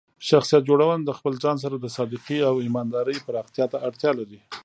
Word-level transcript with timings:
شخصیت 0.29 0.63
جوړونه 0.69 1.03
د 1.07 1.11
خپل 1.17 1.33
ځان 1.43 1.57
سره 1.63 1.75
د 1.79 1.85
صادقۍ 1.95 2.39
او 2.49 2.55
ایماندارۍ 2.65 3.17
پراختیا 3.27 3.65
ته 3.71 3.77
اړتیا 3.87 4.11
لري. 4.19 4.39